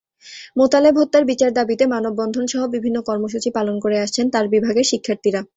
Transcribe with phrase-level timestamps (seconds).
[0.57, 5.41] মোতালেব হত্যার বিচার দাবিতে মানববন্ধনসহ বিভিন্ন কর্মসূচি পালন করে আসছেন তাঁর বিভাগের শিক্ষার্থীরা।